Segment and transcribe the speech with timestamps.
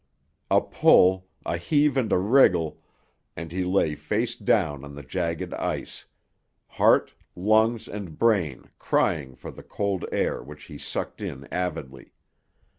[0.49, 2.81] A pull, a heave and a wriggle,
[3.35, 9.61] and he lay face down on the jagged ice—heart, lungs and brain crying for the
[9.61, 12.13] cold air which he sucked in avidly.